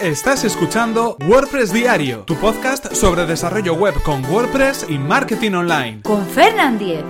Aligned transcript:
Estás 0.00 0.44
escuchando 0.44 1.18
WordPress 1.26 1.74
Diario, 1.74 2.20
tu 2.20 2.34
podcast 2.36 2.94
sobre 2.94 3.26
desarrollo 3.26 3.74
web 3.74 3.92
con 4.02 4.24
WordPress 4.24 4.86
y 4.88 4.96
marketing 4.96 5.52
online. 5.52 6.00
Con 6.00 6.26
Fernand 6.26 6.78
Diez. 6.78 7.04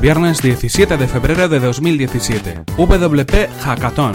Viernes 0.00 0.42
17 0.42 0.96
de 0.96 1.06
febrero 1.06 1.48
de 1.48 1.60
2017. 1.60 2.64
WP 2.76 3.48
Hackathon. 3.62 4.14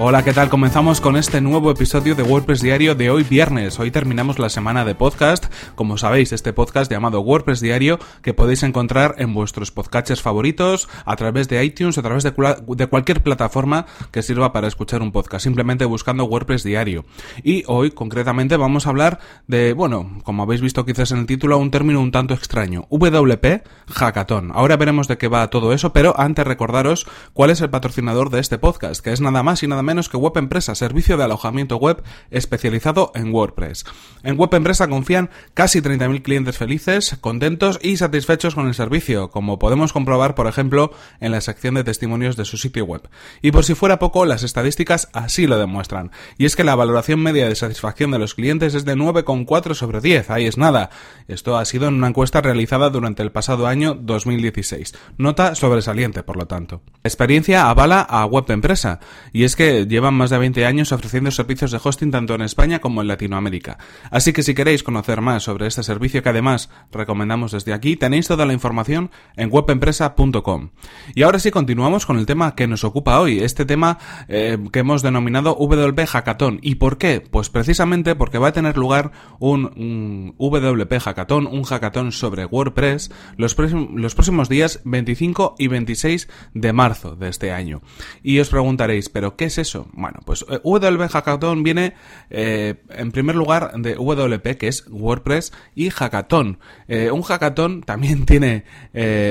Hola, 0.00 0.22
¿qué 0.22 0.32
tal? 0.32 0.48
Comenzamos 0.48 1.00
con 1.00 1.16
este 1.16 1.40
nuevo 1.40 1.72
episodio 1.72 2.14
de 2.14 2.22
WordPress 2.22 2.60
Diario 2.60 2.94
de 2.94 3.10
hoy 3.10 3.24
viernes. 3.24 3.80
Hoy 3.80 3.90
terminamos 3.90 4.38
la 4.38 4.48
semana 4.48 4.84
de 4.84 4.94
podcast. 4.94 5.52
Como 5.74 5.98
sabéis, 5.98 6.32
este 6.32 6.52
podcast 6.52 6.88
llamado 6.88 7.20
WordPress 7.20 7.58
Diario 7.60 7.98
que 8.22 8.32
podéis 8.32 8.62
encontrar 8.62 9.16
en 9.18 9.34
vuestros 9.34 9.72
podcatchers 9.72 10.22
favoritos, 10.22 10.88
a 11.04 11.16
través 11.16 11.48
de 11.48 11.64
iTunes, 11.64 11.98
a 11.98 12.02
través 12.02 12.22
de, 12.22 12.30
de, 12.30 12.86
cualquier 12.86 13.24
plataforma 13.24 13.86
que 14.12 14.22
sirva 14.22 14.52
para 14.52 14.68
escuchar 14.68 15.02
un 15.02 15.10
podcast, 15.10 15.42
simplemente 15.42 15.84
buscando 15.84 16.26
WordPress 16.26 16.62
Diario. 16.62 17.04
Y 17.42 17.64
hoy, 17.66 17.90
concretamente, 17.90 18.56
vamos 18.56 18.86
a 18.86 18.90
hablar 18.90 19.18
de, 19.48 19.72
bueno, 19.72 20.20
como 20.22 20.44
habéis 20.44 20.60
visto 20.60 20.86
quizás 20.86 21.10
en 21.10 21.18
el 21.18 21.26
título, 21.26 21.58
un 21.58 21.72
término 21.72 22.00
un 22.00 22.12
tanto 22.12 22.34
extraño, 22.34 22.86
WP 22.90 23.64
Hackathon. 23.88 24.52
Ahora 24.54 24.76
veremos 24.76 25.08
de 25.08 25.18
qué 25.18 25.26
va 25.26 25.50
todo 25.50 25.72
eso, 25.72 25.92
pero 25.92 26.14
antes 26.20 26.46
recordaros 26.46 27.04
cuál 27.32 27.50
es 27.50 27.60
el 27.62 27.70
patrocinador 27.70 28.30
de 28.30 28.38
este 28.38 28.58
podcast, 28.58 29.02
que 29.02 29.10
es 29.10 29.20
nada 29.20 29.42
más 29.42 29.64
y 29.64 29.66
nada 29.66 29.82
menos 29.82 29.87
que 29.88 30.18
Web 30.18 30.36
Empresa, 30.36 30.74
servicio 30.74 31.16
de 31.16 31.24
alojamiento 31.24 31.78
web 31.78 32.02
especializado 32.30 33.10
en 33.14 33.32
WordPress. 33.32 33.86
En 34.22 34.36
Web 34.36 34.52
Empresa 34.52 34.86
confían 34.86 35.30
casi 35.54 35.80
30.000 35.80 36.22
clientes 36.22 36.58
felices, 36.58 37.16
contentos 37.22 37.78
y 37.82 37.96
satisfechos 37.96 38.54
con 38.54 38.66
el 38.66 38.74
servicio, 38.74 39.30
como 39.30 39.58
podemos 39.58 39.94
comprobar, 39.94 40.34
por 40.34 40.46
ejemplo, 40.46 40.92
en 41.20 41.32
la 41.32 41.40
sección 41.40 41.74
de 41.74 41.84
testimonios 41.84 42.36
de 42.36 42.44
su 42.44 42.58
sitio 42.58 42.84
web. 42.84 43.08
Y 43.40 43.50
por 43.50 43.64
si 43.64 43.74
fuera 43.74 43.98
poco, 43.98 44.26
las 44.26 44.42
estadísticas 44.42 45.08
así 45.14 45.46
lo 45.46 45.58
demuestran. 45.58 46.10
Y 46.36 46.44
es 46.44 46.54
que 46.54 46.64
la 46.64 46.74
valoración 46.74 47.22
media 47.22 47.48
de 47.48 47.54
satisfacción 47.54 48.10
de 48.10 48.18
los 48.18 48.34
clientes 48.34 48.74
es 48.74 48.84
de 48.84 48.94
9,4 48.94 49.72
sobre 49.72 50.02
10, 50.02 50.28
ahí 50.28 50.44
es 50.44 50.58
nada. 50.58 50.90
Esto 51.28 51.56
ha 51.56 51.64
sido 51.64 51.88
en 51.88 51.94
una 51.94 52.08
encuesta 52.08 52.42
realizada 52.42 52.90
durante 52.90 53.22
el 53.22 53.32
pasado 53.32 53.66
año 53.66 53.94
2016. 53.94 54.94
Nota 55.16 55.54
sobresaliente, 55.54 56.22
por 56.22 56.36
lo 56.36 56.46
tanto. 56.46 56.82
experiencia 57.04 57.70
avala 57.70 58.02
a 58.02 58.26
Web 58.26 58.50
Empresa, 58.50 59.00
y 59.32 59.44
es 59.44 59.56
que 59.56 59.77
llevan 59.86 60.14
más 60.14 60.30
de 60.30 60.38
20 60.38 60.66
años 60.66 60.92
ofreciendo 60.92 61.30
servicios 61.30 61.70
de 61.70 61.80
hosting 61.82 62.10
tanto 62.10 62.34
en 62.34 62.42
España 62.42 62.80
como 62.80 63.02
en 63.02 63.08
Latinoamérica. 63.08 63.78
Así 64.10 64.32
que 64.32 64.42
si 64.42 64.54
queréis 64.54 64.82
conocer 64.82 65.20
más 65.20 65.44
sobre 65.44 65.66
este 65.66 65.82
servicio 65.82 66.22
que 66.22 66.28
además 66.28 66.70
recomendamos 66.90 67.52
desde 67.52 67.72
aquí, 67.72 67.96
tenéis 67.96 68.28
toda 68.28 68.46
la 68.46 68.52
información 68.52 69.10
en 69.36 69.50
webempresa.com. 69.52 70.70
Y 71.14 71.22
ahora 71.22 71.38
sí 71.38 71.50
continuamos 71.50 72.06
con 72.06 72.18
el 72.18 72.26
tema 72.26 72.54
que 72.54 72.66
nos 72.66 72.84
ocupa 72.84 73.20
hoy, 73.20 73.40
este 73.40 73.64
tema 73.64 73.98
eh, 74.28 74.58
que 74.72 74.80
hemos 74.80 75.02
denominado 75.02 75.54
WP 75.54 76.06
Hackathon. 76.06 76.58
¿Y 76.62 76.76
por 76.76 76.98
qué? 76.98 77.20
Pues 77.20 77.50
precisamente 77.50 78.14
porque 78.14 78.38
va 78.38 78.48
a 78.48 78.52
tener 78.52 78.76
lugar 78.76 79.12
un, 79.38 80.34
WP 80.38 81.00
Hackathon, 81.00 81.46
un 81.46 81.62
hackathon 81.64 82.12
sobre 82.12 82.44
WordPress, 82.46 83.10
los, 83.36 83.56
los 83.58 84.14
próximos 84.14 84.48
días 84.48 84.80
25 84.84 85.56
y 85.58 85.68
26 85.68 86.28
de 86.54 86.72
marzo 86.72 87.16
de 87.16 87.28
este 87.28 87.52
año. 87.52 87.82
Y 88.22 88.38
os 88.38 88.48
preguntaréis, 88.48 89.08
¿pero 89.08 89.36
qué 89.36 89.46
es 89.46 89.58
eso? 89.58 89.67
Bueno, 89.74 90.20
pues 90.24 90.44
eh, 90.48 90.60
WP 90.62 91.08
Hackathon 91.10 91.62
viene 91.62 91.94
eh, 92.30 92.76
en 92.90 93.12
primer 93.12 93.36
lugar 93.36 93.72
de 93.76 93.94
WP, 93.94 94.56
que 94.58 94.68
es 94.68 94.84
WordPress, 94.88 95.52
y 95.74 95.90
Hackathon. 95.90 96.58
Eh, 96.88 97.10
un 97.10 97.22
hackathon 97.22 97.82
también 97.82 98.26
tiene 98.26 98.64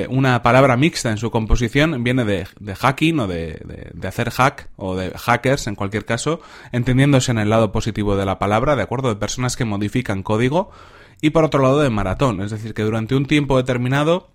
una 0.10 0.42
palabra 0.42 0.78
mixta 0.78 1.12
en 1.12 1.18
su 1.18 1.32
composición, 1.32 2.04
viene 2.04 2.26
de, 2.26 2.46
hacking 2.76 3.20
o 3.20 3.28
de, 3.28 3.92
de, 3.94 4.08
hacer 4.08 4.30
hack 4.32 4.70
o 4.76 4.96
de 4.96 5.12
hackers 5.18 5.68
en 5.68 5.76
cualquier 5.76 6.06
caso, 6.06 6.42
entendiéndose 6.72 7.32
en 7.32 7.40
el 7.40 7.50
lado 7.50 7.72
positivo 7.72 8.16
de 8.16 8.26
la 8.26 8.40
palabra, 8.40 8.76
de 8.76 8.84
acuerdo, 8.84 9.10
de 9.10 9.16
personas 9.16 9.56
que 9.56 9.66
modifican 9.66 10.24
código, 10.24 10.72
y 11.22 11.32
por 11.32 11.44
otro 11.44 11.62
lado 11.62 11.82
de 11.82 11.90
maratón, 11.90 12.42
es 12.42 12.52
decir, 12.52 12.74
que 12.74 12.84
durante 12.84 13.16
un 13.16 13.26
tiempo 13.26 13.58
determinado 13.58 14.30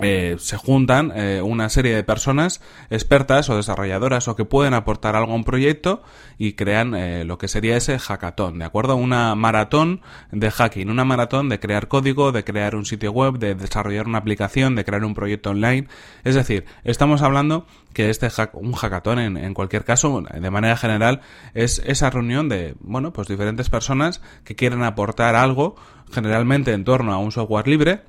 eh, 0.00 0.36
se 0.38 0.56
juntan 0.56 1.12
eh, 1.14 1.40
una 1.40 1.68
serie 1.68 1.94
de 1.94 2.02
personas 2.02 2.60
expertas 2.90 3.48
o 3.48 3.56
desarrolladoras 3.56 4.26
o 4.26 4.34
que 4.34 4.44
pueden 4.44 4.74
aportar 4.74 5.14
algo 5.14 5.32
a 5.32 5.36
un 5.36 5.44
proyecto 5.44 6.02
y 6.36 6.54
crean 6.54 6.94
eh, 6.94 7.24
lo 7.24 7.38
que 7.38 7.46
sería 7.46 7.76
ese 7.76 7.98
hackathon, 7.98 8.58
¿de 8.58 8.64
acuerdo? 8.64 8.96
Una 8.96 9.34
maratón 9.36 10.00
de 10.32 10.50
hacking, 10.50 10.90
una 10.90 11.04
maratón 11.04 11.48
de 11.48 11.60
crear 11.60 11.86
código, 11.86 12.32
de 12.32 12.42
crear 12.42 12.74
un 12.74 12.86
sitio 12.86 13.12
web, 13.12 13.38
de 13.38 13.54
desarrollar 13.54 14.06
una 14.06 14.18
aplicación, 14.18 14.74
de 14.74 14.84
crear 14.84 15.04
un 15.04 15.14
proyecto 15.14 15.50
online. 15.50 15.86
Es 16.24 16.34
decir, 16.34 16.64
estamos 16.82 17.22
hablando 17.22 17.66
que 17.92 18.10
este 18.10 18.28
un 18.54 18.72
hackathon 18.72 19.18
en, 19.20 19.36
en 19.36 19.54
cualquier 19.54 19.84
caso, 19.84 20.22
de 20.22 20.50
manera 20.50 20.76
general, 20.76 21.20
es 21.54 21.80
esa 21.86 22.10
reunión 22.10 22.48
de, 22.48 22.74
bueno, 22.80 23.12
pues 23.12 23.28
diferentes 23.28 23.70
personas 23.70 24.20
que 24.42 24.56
quieren 24.56 24.82
aportar 24.82 25.36
algo, 25.36 25.76
generalmente 26.12 26.72
en 26.72 26.84
torno 26.84 27.12
a 27.12 27.18
un 27.18 27.30
software 27.30 27.68
libre, 27.68 28.02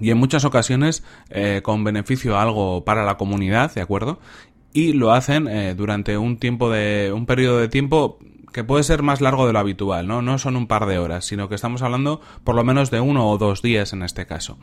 y 0.00 0.10
en 0.10 0.18
muchas 0.18 0.44
ocasiones 0.44 1.02
eh, 1.30 1.60
con 1.62 1.84
beneficio 1.84 2.38
algo 2.38 2.84
para 2.84 3.04
la 3.04 3.16
comunidad, 3.16 3.72
¿de 3.74 3.80
acuerdo? 3.80 4.18
Y 4.72 4.92
lo 4.92 5.12
hacen 5.12 5.48
eh, 5.48 5.74
durante 5.74 6.18
un 6.18 6.38
tiempo 6.38 6.70
de 6.70 7.12
un 7.12 7.26
periodo 7.26 7.58
de 7.58 7.68
tiempo 7.68 8.18
que 8.52 8.64
puede 8.64 8.82
ser 8.82 9.02
más 9.02 9.20
largo 9.20 9.46
de 9.46 9.52
lo 9.52 9.58
habitual, 9.58 10.06
¿no? 10.06 10.22
No 10.22 10.38
son 10.38 10.56
un 10.56 10.66
par 10.66 10.86
de 10.86 10.98
horas, 10.98 11.24
sino 11.24 11.48
que 11.48 11.54
estamos 11.54 11.82
hablando 11.82 12.20
por 12.44 12.54
lo 12.54 12.64
menos 12.64 12.90
de 12.90 13.00
uno 13.00 13.28
o 13.28 13.38
dos 13.38 13.62
días 13.62 13.92
en 13.92 14.02
este 14.02 14.26
caso. 14.26 14.58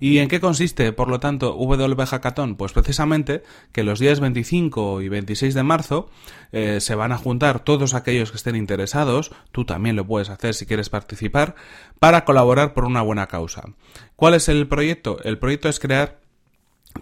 ¿Y 0.00 0.18
en 0.18 0.28
qué 0.28 0.40
consiste, 0.40 0.92
por 0.92 1.08
lo 1.08 1.20
tanto, 1.20 1.54
WP 1.54 2.06
Hackathon? 2.06 2.56
Pues 2.56 2.72
precisamente 2.72 3.42
que 3.72 3.84
los 3.84 3.98
días 3.98 4.20
25 4.20 5.02
y 5.02 5.08
26 5.08 5.54
de 5.54 5.62
marzo 5.62 6.08
eh, 6.52 6.80
se 6.80 6.94
van 6.94 7.12
a 7.12 7.18
juntar 7.18 7.60
todos 7.60 7.94
aquellos 7.94 8.30
que 8.30 8.36
estén 8.36 8.56
interesados, 8.56 9.32
tú 9.52 9.64
también 9.64 9.96
lo 9.96 10.06
puedes 10.06 10.30
hacer 10.30 10.54
si 10.54 10.66
quieres 10.66 10.90
participar, 10.90 11.54
para 11.98 12.24
colaborar 12.24 12.74
por 12.74 12.84
una 12.84 13.02
buena 13.02 13.26
causa. 13.26 13.64
¿Cuál 14.16 14.34
es 14.34 14.48
el 14.48 14.66
proyecto? 14.68 15.18
El 15.22 15.38
proyecto 15.38 15.68
es 15.68 15.80
crear 15.80 16.20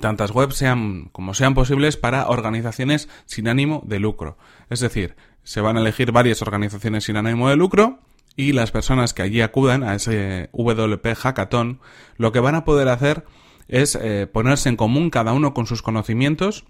tantas 0.00 0.30
webs 0.30 0.56
sean 0.56 1.08
como 1.12 1.34
sean 1.34 1.54
posibles 1.54 1.96
para 1.96 2.28
organizaciones 2.28 3.08
sin 3.24 3.48
ánimo 3.48 3.82
de 3.86 3.98
lucro. 3.98 4.36
Es 4.68 4.80
decir, 4.80 5.16
se 5.46 5.60
van 5.60 5.76
a 5.76 5.80
elegir 5.80 6.10
varias 6.10 6.42
organizaciones 6.42 7.04
sin 7.04 7.16
ánimo 7.16 7.48
de 7.48 7.54
lucro 7.54 8.00
y 8.34 8.52
las 8.52 8.72
personas 8.72 9.14
que 9.14 9.22
allí 9.22 9.42
acudan 9.42 9.84
a 9.84 9.94
ese 9.94 10.50
WP 10.52 11.14
Hackathon 11.14 11.78
lo 12.16 12.32
que 12.32 12.40
van 12.40 12.56
a 12.56 12.64
poder 12.64 12.88
hacer 12.88 13.24
es 13.68 13.94
eh, 13.94 14.26
ponerse 14.26 14.68
en 14.68 14.76
común 14.76 15.08
cada 15.08 15.32
uno 15.32 15.54
con 15.54 15.66
sus 15.66 15.82
conocimientos 15.82 16.64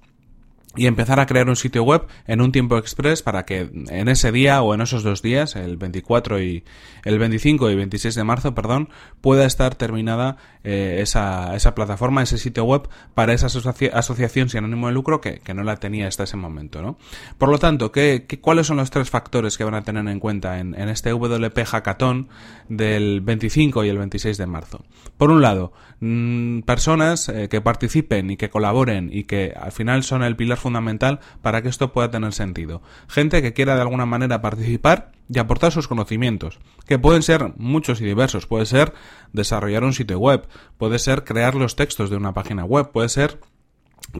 y 0.76 0.86
empezar 0.86 1.20
a 1.20 1.26
crear 1.26 1.48
un 1.48 1.56
sitio 1.56 1.82
web 1.82 2.06
en 2.26 2.40
un 2.40 2.52
tiempo 2.52 2.78
express 2.78 3.22
para 3.22 3.44
que 3.44 3.70
en 3.88 4.08
ese 4.08 4.32
día 4.32 4.62
o 4.62 4.74
en 4.74 4.80
esos 4.80 5.02
dos 5.02 5.22
días, 5.22 5.56
el 5.56 5.76
24 5.76 6.40
y 6.42 6.64
el 7.04 7.18
25 7.18 7.70
y 7.70 7.74
26 7.74 8.14
de 8.14 8.24
marzo, 8.24 8.54
perdón, 8.54 8.88
pueda 9.20 9.46
estar 9.46 9.74
terminada 9.74 10.36
eh, 10.64 10.98
esa, 11.00 11.54
esa 11.54 11.76
plataforma, 11.76 12.22
ese 12.22 12.38
sitio 12.38 12.64
web 12.64 12.88
para 13.14 13.32
esa 13.32 13.46
asociación 13.46 14.48
sin 14.48 14.64
ánimo 14.64 14.88
de 14.88 14.92
lucro 14.92 15.20
que, 15.20 15.38
que, 15.38 15.54
no 15.54 15.62
la 15.62 15.76
tenía 15.76 16.08
hasta 16.08 16.24
ese 16.24 16.36
momento, 16.36 16.82
¿no? 16.82 16.98
Por 17.38 17.50
lo 17.50 17.58
tanto, 17.58 17.92
¿qué, 17.92 18.26
cuáles 18.40 18.66
son 18.66 18.78
los 18.78 18.90
tres 18.90 19.08
factores 19.08 19.56
que 19.56 19.62
van 19.62 19.74
a 19.74 19.82
tener 19.82 20.06
en 20.08 20.18
cuenta 20.18 20.58
en, 20.58 20.74
este 20.74 21.12
WP 21.12 21.64
Hackathon 21.64 22.28
del 22.68 23.20
25 23.20 23.84
y 23.84 23.88
el 23.88 23.98
26 23.98 24.38
de 24.38 24.46
marzo? 24.46 24.84
Por 25.16 25.30
un 25.30 25.40
lado, 25.40 25.72
mmm, 26.00 26.62
personas 26.62 27.28
eh, 27.28 27.48
que 27.48 27.60
participen 27.60 28.30
y 28.30 28.36
que 28.36 28.50
colaboren 28.50 29.10
y 29.12 29.22
que 29.22 29.54
al 29.56 29.70
final 29.70 30.02
son 30.02 30.24
el 30.24 30.34
pilar 30.34 30.58
fundamental 30.66 31.20
para 31.42 31.62
que 31.62 31.68
esto 31.68 31.92
pueda 31.92 32.10
tener 32.10 32.32
sentido. 32.32 32.82
Gente 33.06 33.40
que 33.40 33.52
quiera 33.52 33.76
de 33.76 33.82
alguna 33.82 34.04
manera 34.04 34.42
participar 34.42 35.12
y 35.32 35.38
aportar 35.38 35.70
sus 35.70 35.86
conocimientos, 35.86 36.58
que 36.88 36.98
pueden 36.98 37.22
ser 37.22 37.52
muchos 37.56 38.00
y 38.00 38.04
diversos. 38.04 38.46
Puede 38.46 38.66
ser 38.66 38.92
desarrollar 39.32 39.84
un 39.84 39.92
sitio 39.92 40.18
web, 40.18 40.48
puede 40.76 40.98
ser 40.98 41.22
crear 41.22 41.54
los 41.54 41.76
textos 41.76 42.10
de 42.10 42.16
una 42.16 42.34
página 42.34 42.64
web, 42.64 42.90
puede 42.90 43.08
ser 43.08 43.38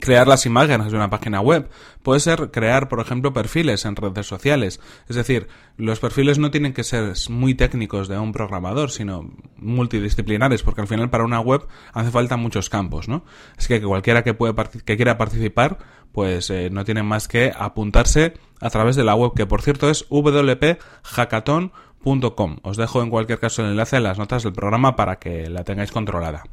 crear 0.01 0.27
las 0.27 0.47
imágenes 0.47 0.91
de 0.91 0.97
una 0.97 1.11
página 1.11 1.41
web. 1.41 1.69
Puede 2.03 2.21
ser 2.21 2.51
crear, 2.51 2.89
por 2.89 3.01
ejemplo, 3.01 3.33
perfiles 3.33 3.85
en 3.85 3.97
redes 3.97 4.27
sociales. 4.27 4.81
Es 5.09 5.17
decir, 5.17 5.49
los 5.77 6.01
perfiles 6.01 6.39
no 6.39 6.51
tienen 6.51 6.73
que 6.73 6.85
ser 6.85 7.13
muy 7.29 7.55
técnicos 7.55 8.09
de 8.09 8.19
un 8.19 8.33
programador, 8.33 8.91
sino 8.91 9.31
multidisciplinares, 9.57 10.63
porque 10.63 10.81
al 10.81 10.87
final 10.87 11.11
para 11.11 11.25
una 11.25 11.41
web 11.41 11.67
hace 11.93 12.11
falta 12.11 12.37
muchos 12.37 12.71
campos, 12.71 13.09
¿no? 13.09 13.25
Así 13.57 13.69
que 13.69 13.83
cualquiera 13.83 14.23
que, 14.23 14.35
puede 14.35 14.55
que 14.85 14.97
quiera 14.97 15.19
participar, 15.19 15.79
pues 16.13 16.51
eh, 16.51 16.71
no 16.71 16.85
tiene 16.85 17.03
más 17.03 17.27
que 17.29 17.53
apuntarse 17.57 18.35
a 18.61 18.71
través 18.71 18.97
de 18.97 19.05
la 19.05 19.15
web, 19.15 19.33
que 19.35 19.47
por 19.47 19.63
cierto 19.63 19.89
es 19.91 20.07
wphackathon.com. 20.11 22.57
Os 22.63 22.77
dejo 22.77 23.03
en 23.03 23.11
cualquier 23.11 23.39
caso 23.39 23.63
el 23.63 23.71
enlace 23.71 23.97
en 23.97 24.03
las 24.05 24.19
notas 24.19 24.43
del 24.43 24.53
programa 24.53 24.97
para 24.97 25.19
que 25.19 25.49
la 25.51 25.65
tengáis 25.65 25.93
controlada. 25.93 26.45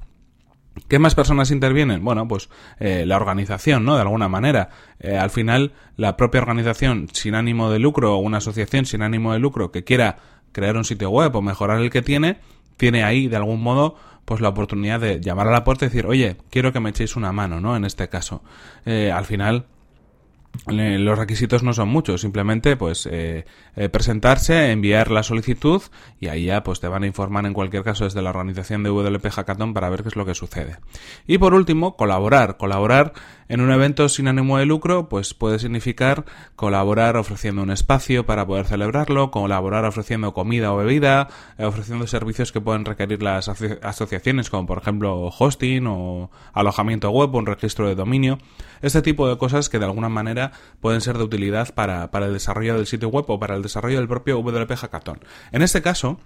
¿Qué 0.87 0.97
más 0.97 1.13
personas 1.13 1.51
intervienen? 1.51 2.03
Bueno, 2.03 2.27
pues 2.27 2.49
eh, 2.79 3.05
la 3.05 3.17
organización, 3.17 3.85
¿no? 3.85 3.95
De 3.95 4.01
alguna 4.01 4.27
manera. 4.27 4.69
Eh, 4.99 5.17
al 5.17 5.29
final, 5.29 5.73
la 5.97 6.17
propia 6.17 6.41
organización 6.41 7.07
sin 7.11 7.35
ánimo 7.35 7.69
de 7.69 7.79
lucro 7.79 8.15
o 8.15 8.17
una 8.17 8.37
asociación 8.37 8.85
sin 8.85 9.03
ánimo 9.03 9.33
de 9.33 9.39
lucro 9.39 9.71
que 9.71 9.83
quiera 9.83 10.17
crear 10.51 10.75
un 10.75 10.83
sitio 10.83 11.09
web 11.09 11.35
o 11.35 11.41
mejorar 11.41 11.79
el 11.79 11.89
que 11.89 12.01
tiene, 12.01 12.37
tiene 12.77 13.03
ahí 13.03 13.27
de 13.27 13.35
algún 13.35 13.61
modo 13.61 13.95
pues 14.25 14.41
la 14.41 14.49
oportunidad 14.49 14.99
de 14.99 15.19
llamar 15.19 15.47
a 15.47 15.51
la 15.51 15.63
puerta 15.63 15.85
y 15.85 15.89
decir, 15.89 16.05
oye, 16.05 16.37
quiero 16.49 16.71
que 16.71 16.79
me 16.79 16.89
echéis 16.89 17.15
una 17.15 17.31
mano, 17.31 17.59
¿no? 17.59 17.75
En 17.75 17.85
este 17.85 18.07
caso. 18.07 18.41
Eh, 18.85 19.11
al 19.11 19.25
final, 19.25 19.65
los 20.67 21.17
requisitos 21.17 21.63
no 21.63 21.73
son 21.73 21.89
muchos, 21.89 22.21
simplemente 22.21 22.77
pues 22.77 23.07
eh, 23.11 23.45
eh, 23.75 23.89
presentarse, 23.89 24.71
enviar 24.71 25.11
la 25.11 25.23
solicitud 25.23 25.81
y 26.19 26.27
ahí 26.27 26.45
ya 26.45 26.63
pues 26.63 26.79
te 26.79 26.87
van 26.87 27.03
a 27.03 27.07
informar 27.07 27.45
en 27.45 27.53
cualquier 27.53 27.83
caso 27.83 28.05
desde 28.05 28.21
la 28.21 28.29
organización 28.29 28.83
de 28.83 28.89
WP 28.89 29.29
Hackathon 29.29 29.73
para 29.73 29.89
ver 29.89 30.03
qué 30.03 30.09
es 30.09 30.15
lo 30.15 30.25
que 30.25 30.35
sucede. 30.35 30.77
Y 31.27 31.37
por 31.37 31.53
último, 31.53 31.97
colaborar. 31.97 32.57
Colaborar 32.57 33.13
en 33.49 33.61
un 33.61 33.71
evento 33.71 34.07
sin 34.09 34.27
ánimo 34.27 34.57
de 34.57 34.65
lucro 34.65 35.09
pues 35.09 35.33
puede 35.33 35.59
significar 35.59 36.25
colaborar 36.55 37.17
ofreciendo 37.17 37.61
un 37.61 37.71
espacio 37.71 38.25
para 38.25 38.45
poder 38.45 38.65
celebrarlo, 38.65 39.31
colaborar 39.31 39.85
ofreciendo 39.85 40.33
comida 40.33 40.71
o 40.71 40.77
bebida, 40.77 41.27
eh, 41.57 41.65
ofreciendo 41.65 42.07
servicios 42.07 42.51
que 42.51 42.61
pueden 42.61 42.85
requerir 42.85 43.21
las 43.21 43.49
asociaciones 43.49 44.49
como 44.49 44.65
por 44.65 44.77
ejemplo 44.77 45.29
hosting 45.37 45.87
o 45.87 46.31
alojamiento 46.53 47.09
web 47.09 47.33
o 47.33 47.37
un 47.37 47.47
registro 47.47 47.87
de 47.87 47.95
dominio. 47.95 48.37
Este 48.81 49.01
tipo 49.01 49.27
de 49.27 49.37
cosas 49.37 49.69
que 49.69 49.79
de 49.79 49.85
alguna 49.85 50.09
manera 50.09 50.42
pueden 50.79 51.01
ser 51.01 51.17
de 51.17 51.23
utilidad 51.23 51.73
para, 51.73 52.11
para 52.11 52.27
el 52.27 52.33
desarrollo 52.33 52.75
del 52.75 52.87
sitio 52.87 53.09
web 53.09 53.25
o 53.27 53.39
para 53.39 53.55
el 53.55 53.61
desarrollo 53.61 53.97
del 53.97 54.07
propio 54.07 54.37
WP 54.37 54.75
Hackathon. 54.75 55.19
En 55.51 55.61
este 55.61 55.81
caso, 55.81 56.19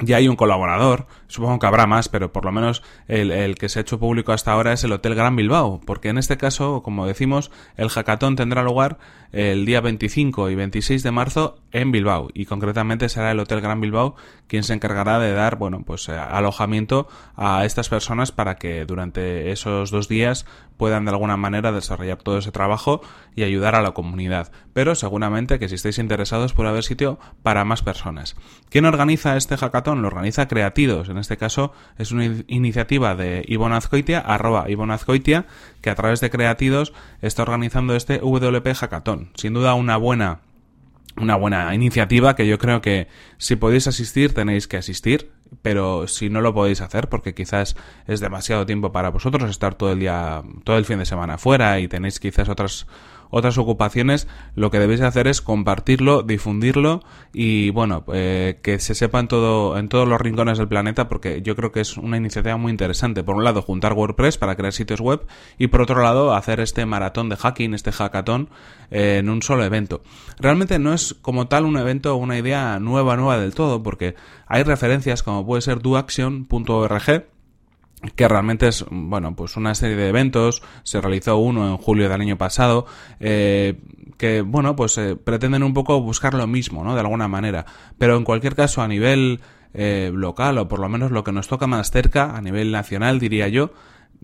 ya 0.00 0.16
hay 0.16 0.26
un 0.26 0.34
colaborador, 0.34 1.06
supongo 1.28 1.60
que 1.60 1.66
habrá 1.66 1.86
más, 1.86 2.08
pero 2.08 2.32
por 2.32 2.44
lo 2.44 2.50
menos 2.50 2.82
el, 3.06 3.54
que 3.54 3.68
se 3.68 3.78
ha 3.78 3.82
hecho 3.82 4.00
público 4.00 4.32
hasta 4.32 4.50
ahora 4.50 4.72
es 4.72 4.82
el 4.82 4.90
Hotel 4.90 5.14
Gran 5.14 5.36
Bilbao, 5.36 5.80
porque 5.86 6.08
en 6.08 6.18
este 6.18 6.36
caso, 6.36 6.82
como 6.82 7.06
decimos, 7.06 7.52
el 7.76 7.88
hackathon 7.88 8.34
tendrá 8.34 8.64
lugar 8.64 8.98
el 9.30 9.64
día 9.66 9.80
25 9.80 10.50
y 10.50 10.56
26 10.56 11.02
de 11.02 11.10
marzo 11.12 11.58
en 11.70 11.92
Bilbao, 11.92 12.28
y 12.34 12.46
concretamente 12.46 13.08
será 13.08 13.30
el 13.30 13.38
Hotel 13.38 13.60
Gran 13.60 13.80
Bilbao 13.80 14.16
quien 14.48 14.64
se 14.64 14.74
encargará 14.74 15.20
de 15.20 15.32
dar, 15.32 15.56
bueno, 15.58 15.82
pues 15.86 16.08
eh, 16.08 16.12
alojamiento 16.12 17.06
a 17.36 17.64
estas 17.64 17.88
personas 17.88 18.32
para 18.32 18.56
que 18.56 18.84
durante 18.86 19.52
esos 19.52 19.92
dos 19.92 20.08
días 20.08 20.44
puedan 20.84 21.06
de 21.06 21.12
alguna 21.12 21.38
manera 21.38 21.72
desarrollar 21.72 22.18
todo 22.18 22.36
ese 22.36 22.52
trabajo 22.52 23.00
y 23.34 23.42
ayudar 23.42 23.74
a 23.74 23.80
la 23.80 23.92
comunidad. 23.92 24.52
Pero 24.74 24.94
seguramente 24.94 25.58
que 25.58 25.66
si 25.70 25.76
estáis 25.76 25.98
interesados 25.98 26.52
puede 26.52 26.68
haber 26.68 26.84
sitio 26.84 27.18
para 27.42 27.64
más 27.64 27.80
personas. 27.80 28.36
¿Quién 28.68 28.84
organiza 28.84 29.38
este 29.38 29.56
hackathon? 29.56 30.02
lo 30.02 30.08
organiza 30.08 30.46
Creatidos. 30.46 31.08
En 31.08 31.16
este 31.16 31.38
caso 31.38 31.72
es 31.96 32.12
una 32.12 32.26
iniciativa 32.48 33.14
de 33.14 33.46
Ivonne 33.48 33.76
Azcoitia, 33.76 34.18
arroba 34.18 34.66
Azcoitia, 34.90 35.46
que 35.80 35.88
a 35.88 35.94
través 35.94 36.20
de 36.20 36.28
Creatidos 36.28 36.92
está 37.22 37.44
organizando 37.44 37.96
este 37.96 38.18
WP 38.18 38.74
Hackathon. 38.74 39.30
Sin 39.36 39.54
duda 39.54 39.72
una 39.72 39.96
buena 39.96 40.40
una 41.16 41.36
buena 41.36 41.74
iniciativa 41.74 42.36
que 42.36 42.46
yo 42.46 42.58
creo 42.58 42.82
que 42.82 43.08
si 43.38 43.56
podéis 43.56 43.86
asistir 43.86 44.34
tenéis 44.34 44.68
que 44.68 44.76
asistir, 44.76 45.32
pero 45.64 46.06
si 46.08 46.28
no 46.28 46.42
lo 46.42 46.52
podéis 46.52 46.82
hacer 46.82 47.08
porque 47.08 47.32
quizás 47.32 47.74
es 48.06 48.20
demasiado 48.20 48.66
tiempo 48.66 48.92
para 48.92 49.08
vosotros 49.08 49.48
estar 49.48 49.74
todo 49.74 49.92
el 49.92 49.98
día, 49.98 50.42
todo 50.62 50.76
el 50.76 50.84
fin 50.84 50.98
de 50.98 51.06
semana 51.06 51.38
fuera 51.38 51.80
y 51.80 51.88
tenéis 51.88 52.20
quizás 52.20 52.50
otras 52.50 52.86
otras 53.34 53.58
ocupaciones, 53.58 54.28
lo 54.54 54.70
que 54.70 54.78
debéis 54.78 55.00
hacer 55.00 55.26
es 55.26 55.42
compartirlo, 55.42 56.22
difundirlo 56.22 57.02
y 57.32 57.70
bueno, 57.70 58.04
eh, 58.12 58.60
que 58.62 58.78
se 58.78 58.94
sepa 58.94 59.18
en, 59.18 59.26
todo, 59.26 59.76
en 59.76 59.88
todos 59.88 60.06
los 60.06 60.20
rincones 60.20 60.58
del 60.58 60.68
planeta 60.68 61.08
porque 61.08 61.42
yo 61.42 61.56
creo 61.56 61.72
que 61.72 61.80
es 61.80 61.96
una 61.96 62.16
iniciativa 62.16 62.56
muy 62.56 62.70
interesante. 62.70 63.24
Por 63.24 63.34
un 63.34 63.42
lado, 63.42 63.60
juntar 63.60 63.92
WordPress 63.94 64.38
para 64.38 64.54
crear 64.54 64.72
sitios 64.72 65.00
web 65.00 65.26
y 65.58 65.66
por 65.66 65.82
otro 65.82 66.00
lado, 66.00 66.32
hacer 66.32 66.60
este 66.60 66.86
maratón 66.86 67.28
de 67.28 67.36
hacking, 67.36 67.74
este 67.74 67.90
hackathon 67.90 68.50
eh, 68.92 69.18
en 69.18 69.28
un 69.28 69.42
solo 69.42 69.64
evento. 69.64 70.02
Realmente 70.38 70.78
no 70.78 70.94
es 70.94 71.14
como 71.20 71.48
tal 71.48 71.64
un 71.64 71.76
evento 71.76 72.14
o 72.14 72.16
una 72.16 72.38
idea 72.38 72.78
nueva, 72.78 73.16
nueva 73.16 73.38
del 73.38 73.52
todo 73.52 73.82
porque 73.82 74.14
hay 74.46 74.62
referencias 74.62 75.24
como 75.24 75.44
puede 75.44 75.62
ser 75.62 75.82
doaction.org 75.82 77.33
que 78.12 78.28
realmente 78.28 78.68
es, 78.68 78.84
bueno, 78.90 79.34
pues 79.34 79.56
una 79.56 79.74
serie 79.74 79.96
de 79.96 80.08
eventos, 80.08 80.62
se 80.82 81.00
realizó 81.00 81.38
uno 81.38 81.68
en 81.68 81.76
julio 81.76 82.08
del 82.08 82.20
año 82.20 82.38
pasado, 82.38 82.86
eh, 83.20 83.80
que, 84.18 84.42
bueno, 84.42 84.76
pues 84.76 84.98
eh, 84.98 85.16
pretenden 85.16 85.62
un 85.62 85.74
poco 85.74 86.00
buscar 86.00 86.34
lo 86.34 86.46
mismo, 86.46 86.84
¿no? 86.84 86.94
De 86.94 87.00
alguna 87.00 87.28
manera. 87.28 87.66
Pero 87.98 88.16
en 88.16 88.24
cualquier 88.24 88.54
caso, 88.54 88.82
a 88.82 88.88
nivel 88.88 89.40
eh, 89.72 90.10
local, 90.14 90.58
o 90.58 90.68
por 90.68 90.80
lo 90.80 90.88
menos 90.88 91.10
lo 91.10 91.24
que 91.24 91.32
nos 91.32 91.48
toca 91.48 91.66
más 91.66 91.90
cerca, 91.90 92.36
a 92.36 92.40
nivel 92.40 92.70
nacional, 92.70 93.18
diría 93.18 93.48
yo, 93.48 93.72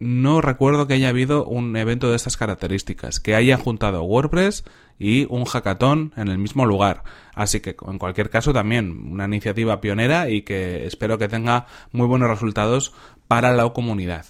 no 0.01 0.41
recuerdo 0.41 0.87
que 0.87 0.95
haya 0.95 1.11
habido 1.11 1.45
un 1.45 1.77
evento 1.77 2.09
de 2.09 2.17
estas 2.17 2.39
características, 2.39 3.21
que 3.21 3.35
haya 3.35 3.59
juntado 3.59 4.03
WordPress 4.03 4.65
y 4.99 5.27
un 5.29 5.45
hackathon 5.45 6.13
en 6.17 6.29
el 6.29 6.39
mismo 6.39 6.65
lugar. 6.65 7.03
Así 7.35 7.61
que 7.61 7.77
en 7.87 7.99
cualquier 7.99 8.31
caso 8.31 8.53
también 8.53 9.13
una 9.13 9.27
iniciativa 9.27 9.81
pionera 9.81 10.31
y 10.31 10.43
que 10.43 10.87
espero 10.87 11.19
que 11.19 11.29
tenga 11.29 11.67
muy 11.93 12.07
buenos 12.07 12.31
resultados 12.31 12.95
para 13.31 13.53
la 13.53 13.69
comunidad. 13.69 14.27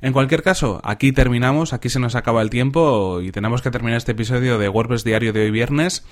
En 0.00 0.12
cualquier 0.12 0.44
caso, 0.44 0.80
aquí 0.84 1.10
terminamos, 1.10 1.72
aquí 1.72 1.88
se 1.88 1.98
nos 1.98 2.14
acaba 2.14 2.40
el 2.40 2.50
tiempo 2.50 3.20
y 3.20 3.32
tenemos 3.32 3.62
que 3.62 3.72
terminar 3.72 3.96
este 3.96 4.12
episodio 4.12 4.58
de 4.58 4.68
WordPress 4.68 5.02
Diario 5.02 5.32
de 5.32 5.42
hoy 5.42 5.50
viernes. 5.50 6.06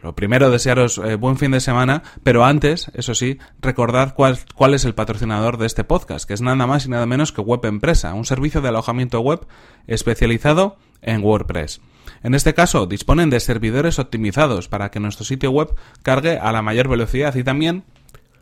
Lo 0.00 0.14
primero, 0.14 0.52
desearos 0.52 0.98
eh, 0.98 1.16
buen 1.16 1.36
fin 1.36 1.50
de 1.50 1.58
semana, 1.58 2.04
pero 2.22 2.44
antes, 2.44 2.92
eso 2.94 3.16
sí, 3.16 3.38
recordad 3.60 4.14
cuál, 4.14 4.38
cuál, 4.54 4.74
es 4.74 4.84
el 4.84 4.94
patrocinador 4.94 5.58
de 5.58 5.66
este 5.66 5.82
podcast, 5.82 6.28
que 6.28 6.34
es 6.34 6.42
nada 6.42 6.64
más 6.64 6.86
y 6.86 6.90
nada 6.90 7.06
menos 7.06 7.32
que 7.32 7.40
Web 7.40 7.64
Empresa, 7.64 8.14
un 8.14 8.24
servicio 8.24 8.60
de 8.60 8.68
alojamiento 8.68 9.18
web 9.18 9.44
especializado 9.88 10.76
en 11.02 11.24
WordPress. 11.24 11.80
En 12.22 12.34
este 12.34 12.54
caso, 12.54 12.86
disponen 12.86 13.30
de 13.30 13.40
servidores 13.40 13.98
optimizados 13.98 14.68
para 14.68 14.92
que 14.92 15.00
nuestro 15.00 15.24
sitio 15.24 15.50
web 15.50 15.74
cargue 16.04 16.38
a 16.38 16.52
la 16.52 16.62
mayor 16.62 16.86
velocidad 16.86 17.34
y 17.34 17.42
también 17.42 17.82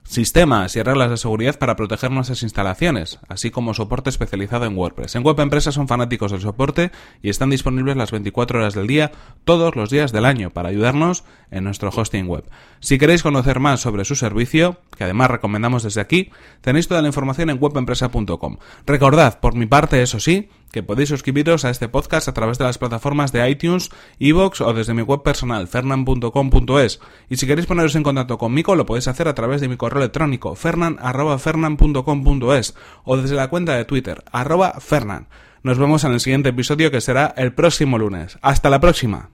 sistemas 0.05 0.77
y 0.77 0.83
reglas 0.83 1.11
de 1.11 1.17
seguridad 1.17 1.59
para 1.59 1.77
proteger 1.77 2.11
nuestras 2.11 2.43
instalaciones, 2.43 3.19
así 3.29 3.51
como 3.51 3.75
soporte 3.75 4.11
especializado 4.11 4.67
en 4.67 4.77
WordPress. 4.77 5.15
En 5.17 5.25
Web 5.25 5.41
Empresa 5.41 5.73
son 5.73 5.89
fanáticos 5.89 6.33
del 6.33 6.41
soporte 6.41 6.91
y 7.23 7.31
están 7.31 7.51
disponibles 7.51 7.97
las 7.97 8.11
24 8.11 8.59
horas 8.59 8.75
del 8.75 8.87
día, 8.87 9.13
todos 9.45 9.77
los 9.77 9.91
días 9.91 10.13
del 10.13 10.25
año, 10.25 10.51
para 10.51 10.69
ayudarnos 10.69 11.25
en 11.51 11.65
nuestro 11.65 11.91
hosting 11.91 12.27
web. 12.27 12.45
Si 12.81 12.99
queréis 12.99 13.23
conocer 13.23 13.61
más 13.61 13.81
sobre 13.81 14.05
su 14.05 14.17
servicio, 14.17 14.79
que 14.97 15.05
además 15.05 15.31
recomendamos 15.31 15.83
desde 15.83 16.01
aquí, 16.01 16.31
tenéis 16.61 16.89
toda 16.89 17.03
la 17.03 17.09
información 17.09 17.51
en 17.51 17.59
webempresa.com. 17.61 18.57
Recordad, 18.87 19.41
por 19.41 19.55
mi 19.55 19.67
parte, 19.67 20.03
eso 20.03 20.21
sí, 20.21 20.51
que 20.73 20.83
podéis 20.83 21.11
suscribiros 21.11 21.65
a 21.65 21.71
este 21.71 21.89
podcast 21.89 22.27
a 22.29 22.35
través 22.35 22.59
de 22.59 22.65
las 22.65 22.79
plataformas 22.79 23.31
de 23.31 23.49
iTunes, 23.49 23.91
Evox 24.19 24.61
o 24.63 24.73
desde 24.73 24.95
mi 24.95 25.03
web 25.03 25.23
personal, 25.23 25.69
fernan.com.es. 25.69 27.01
Y 27.29 27.37
si 27.37 27.47
queréis 27.47 27.67
poneros 27.67 27.95
en 27.95 28.03
contacto 28.03 28.39
conmigo, 28.39 28.75
lo 28.75 28.87
podéis 28.87 29.07
hacer 29.07 29.29
a 29.29 29.35
través 29.35 29.61
de 29.61 29.69
mi 29.69 29.77
correo 29.77 30.01
electrónico, 30.01 30.57
fernan.fernan.com.es 30.57 32.75
o 33.05 33.17
desde 33.17 33.37
la 33.37 33.49
cuenta 33.49 33.77
de 33.77 33.85
Twitter, 33.85 34.25
arroba 34.33 34.73
fernan. 34.81 35.29
Nos 35.63 35.79
vemos 35.79 36.03
en 36.03 36.13
el 36.13 36.21
siguiente 36.21 36.49
episodio 36.49 36.91
que 36.91 37.01
será 37.01 37.33
el 37.37 37.55
próximo 37.55 37.99
lunes. 37.99 38.37
¡Hasta 38.43 38.69
la 38.69 38.81
próxima! 38.81 39.31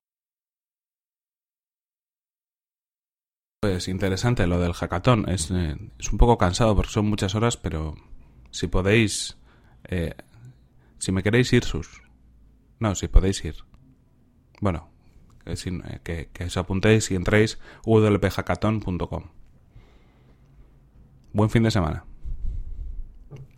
Pues 3.61 3.89
interesante 3.89 4.47
lo 4.47 4.61
del 4.61 4.75
hackathon. 4.75 5.27
Es, 5.29 5.51
eh, 5.51 5.75
un 6.13 6.19
poco 6.19 6.37
cansado 6.37 6.77
porque 6.77 6.93
son 6.93 7.07
muchas 7.07 7.35
horas, 7.35 7.57
pero 7.57 7.95
si 8.51 8.67
podéis... 8.67 9.39
Eh, 9.85 10.15
si 10.99 11.13
me 11.13 11.23
queréis 11.23 11.53
ir 11.53 11.65
sus. 11.65 12.03
No, 12.81 12.95
si 12.95 13.09
podéis 13.09 13.45
ir. 13.45 13.57
Bueno, 14.61 14.91
que, 15.45 15.53
eh, 15.53 16.29
que, 16.33 16.45
os 16.45 16.57
apuntéis 16.57 17.11
y 17.11 17.15
entréis 17.15 17.59
www.hackathon.com. 17.85 19.25
Buen 21.33 21.51
fin 21.51 21.63
de 21.63 21.71
semana. 21.71 22.05